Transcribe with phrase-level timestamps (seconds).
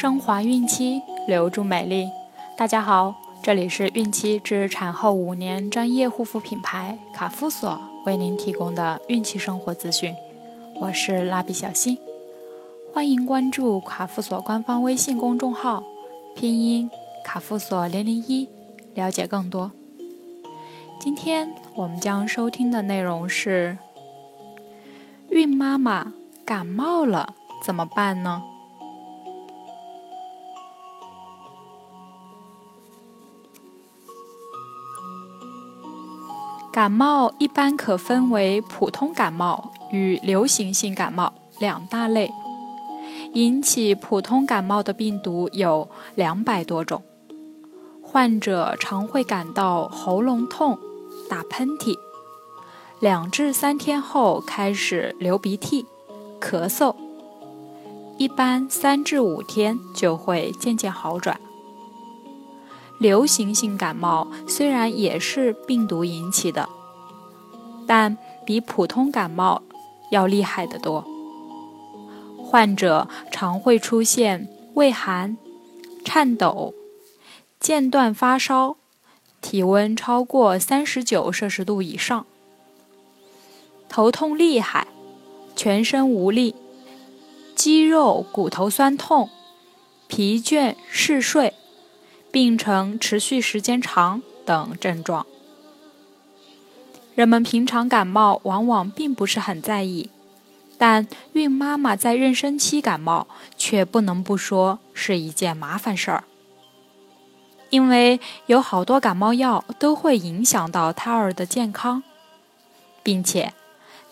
[0.00, 2.08] 升华孕期，留住美丽。
[2.56, 10.14] 大家好，这里是孕期至产后五年专业护肤品牌卡夫索为您提供的孕期生活资讯。
[10.76, 11.98] 我是蜡笔小新，
[12.94, 15.82] 欢迎关注卡夫索官方微信公众号，
[16.36, 16.88] 拼音
[17.24, 18.48] 卡夫索零零一，
[18.94, 19.72] 了解更多。
[21.00, 23.76] 今天我们将收听的内容是：
[25.30, 26.12] 孕妈妈
[26.44, 28.44] 感冒了怎么办呢？
[36.78, 42.30] 感冒一般可分为普通感冒与流行性感冒两大类，
[43.32, 47.02] 引起普通感冒的病毒有两百多种，
[48.00, 50.78] 患者常会感到喉咙痛。
[51.28, 51.98] 打喷嚏，
[53.00, 55.84] 两至三天后开始流鼻涕、
[56.40, 56.94] 咳嗽，
[58.18, 61.40] 一般三至五天就会渐渐好转。
[62.98, 66.68] 流行性感冒虽然也是病毒引起的，
[67.86, 69.62] 但比普通感冒
[70.10, 71.04] 要厉害得多。
[72.42, 75.36] 患者常会出现畏寒、
[76.04, 76.74] 颤抖、
[77.60, 78.76] 间断发烧。
[79.40, 82.26] 体温超过三十九摄氏度以上，
[83.88, 84.88] 头痛厉害，
[85.54, 86.56] 全身无力，
[87.54, 89.30] 肌肉骨头酸痛，
[90.08, 91.54] 疲倦嗜睡，
[92.30, 95.26] 病程持续时间长等症状。
[97.14, 100.10] 人们平常感冒往往并不是很在意，
[100.76, 103.26] 但孕妈妈在妊娠期感冒
[103.56, 106.24] 却不能不说是一件麻烦事儿。
[107.70, 112.02] 因为有好多感冒药都会影响到胎儿的健康，
[113.02, 113.52] 并且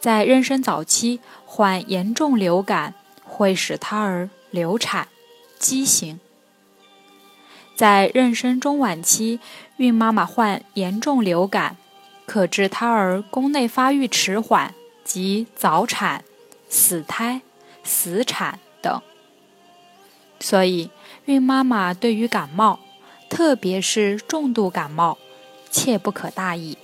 [0.00, 2.92] 在妊娠早期患严重流感
[3.24, 5.08] 会使胎儿流产、
[5.58, 6.18] 畸形；
[7.76, 9.38] 在妊娠中晚期，
[9.76, 11.76] 孕妈妈患严重流感，
[12.24, 16.24] 可致胎儿宫内发育迟缓及早产、
[16.68, 17.42] 死胎、
[17.84, 19.00] 死产等。
[20.40, 20.90] 所以，
[21.26, 22.80] 孕妈妈对于感冒。
[23.28, 25.18] 特别是重度感冒，
[25.68, 26.78] 切不可大意。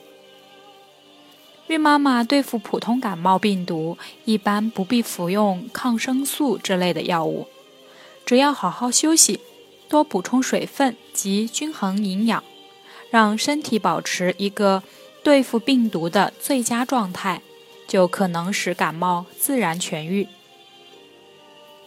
[1.68, 7.46] 孕妈妈对付普通感冒病毒，一般不必服用抗生素之类的药物，
[8.26, 9.38] 只要好好休息，
[9.92, 12.42] 多补充水分及均衡营养，
[13.10, 14.82] 让身体保持一个
[15.22, 17.42] 对付病毒的最佳状态，
[17.86, 20.26] 就可能使感冒自然痊愈。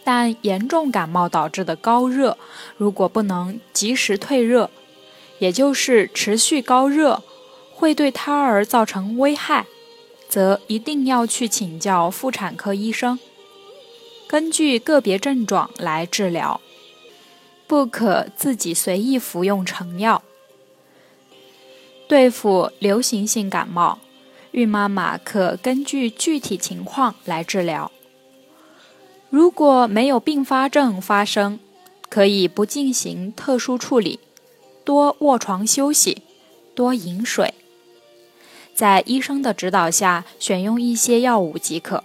[0.04, 2.38] 但严重感冒导致的高热，
[2.78, 4.70] 如果不能及时退热，
[5.40, 7.24] 也就是持续高热，
[7.74, 9.66] 会对胎儿造成危害，
[10.30, 13.18] 则一定要去请教妇产科医生，
[14.28, 16.62] 根据个别症状来治疗，
[17.68, 20.22] 不可自己随意服用成药。
[22.08, 24.00] 对付流行性感冒，
[24.52, 27.92] 孕妈妈可根据具体情况来治疗。
[29.30, 31.59] 如果没有并发症发生，
[32.08, 34.20] 可以不进行特殊处理，
[34.86, 36.22] 多卧床休息，
[36.76, 37.56] 多饮水，
[38.76, 42.03] 在医生的指导下选用一些药物即可。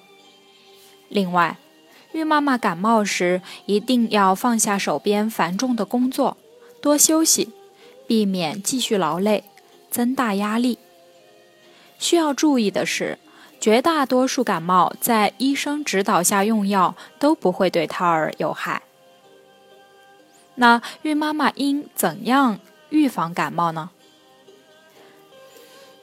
[1.09, 1.59] 另外，
[2.13, 6.37] 孕妈妈感冒时一定要放下手边繁重的工作，
[6.81, 7.51] 多休息，
[8.07, 9.45] 避免继续劳累，
[9.91, 10.79] 增大压力。
[11.99, 13.19] 需要注意的是。
[13.61, 18.81] 绝大多数感冒在医生指导下用药都不会对胎儿有害。
[20.55, 23.91] 那孕妈妈应怎样预防感冒呢？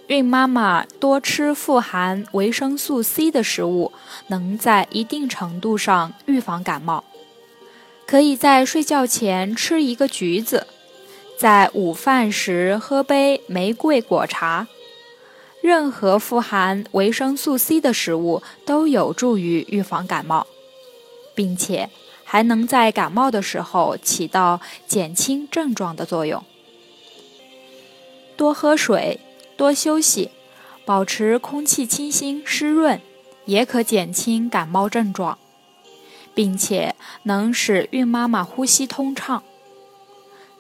[0.07, 3.91] 孕妈妈多吃富含维生素 C 的食物，
[4.27, 7.03] 能在一定程度上预防感冒。
[8.05, 10.65] 可以在睡觉前吃一个橘子，
[11.37, 14.67] 在午饭时喝杯玫瑰果茶。
[15.61, 20.47] 任何富含维生素 C 的食物都有助于预防感冒，
[21.35, 21.89] 并且
[22.23, 26.41] 还能在感冒的时候起到减轻症状的作用。
[28.37, 29.19] 多喝水，
[29.57, 30.29] 多休息，
[30.85, 33.01] 保持空气清新湿润，
[33.45, 35.37] 也可减轻感冒症状，
[36.33, 39.43] 并且能使孕妈妈呼吸通畅。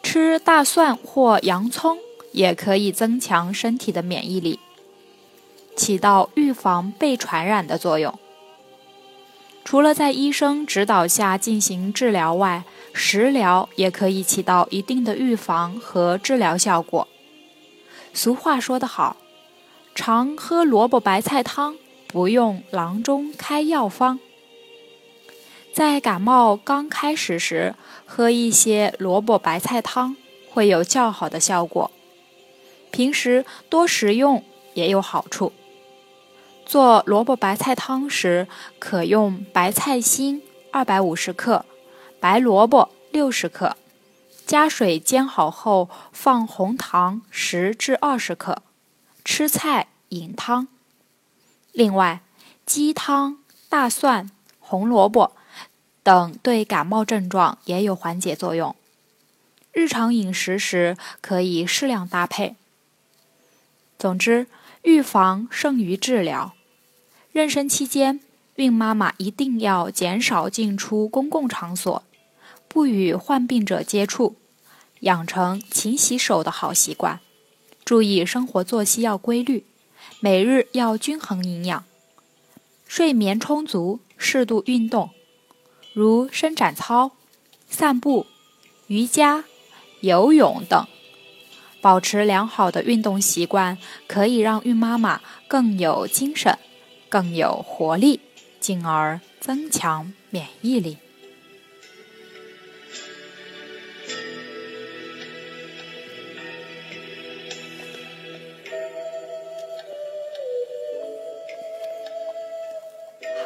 [0.01, 1.99] 吃大蒜或洋葱
[2.31, 4.59] 也可以增强身体的免疫力。
[5.75, 8.17] 起到预防被传染的作用。
[9.63, 12.63] 除了在医生指导下进行治疗外，
[12.93, 17.07] 食疗也可以起到一定的预防和治疗效果。
[18.17, 19.15] 俗话说得好
[19.93, 21.77] ：“常喝萝卜白菜汤，
[22.07, 24.19] 不用郎中开药方。”
[25.71, 27.75] 在感冒刚开始时，
[28.07, 30.17] 喝一些萝卜白菜汤
[30.49, 31.91] 会有较好的效果。
[32.89, 34.43] 平时多食用
[34.73, 35.53] 也有好处。
[36.65, 38.47] 做萝卜白菜汤时，
[38.79, 40.41] 可用白菜心
[40.71, 41.63] 二百五十克，
[42.19, 43.77] 白萝卜六十克，
[44.47, 48.63] 加水煎好后放红糖十至二十克，
[49.25, 50.69] 吃菜饮汤。
[51.73, 52.21] 另外，
[52.65, 55.33] 鸡汤、大蒜、红萝卜。
[56.01, 58.73] 等对感冒症状也有缓解作用。
[59.73, 62.55] 日常饮食时可以适量搭配。
[63.99, 64.47] 总之，
[64.83, 66.53] 预防胜于治疗。
[67.33, 68.21] 妊娠期间，
[68.55, 72.01] 孕妈妈一定要减少进出公共场所，
[72.77, 74.35] 不与患病者接触，
[74.99, 77.19] 养成勤洗手的好习惯，
[77.83, 79.65] 注意生活作息要规律，
[80.19, 81.85] 每日要均衡营养，
[82.85, 85.09] 睡眠充足，适度运动。
[85.93, 87.13] 如伸展操、
[87.67, 88.27] 散步、
[88.85, 89.45] 瑜伽、
[90.01, 90.85] 游泳等，
[91.81, 96.59] 保持良好的运动习惯，可以让孕妈妈更有精神、
[97.09, 98.19] 更有活力，
[98.59, 100.99] 进而增强免疫力。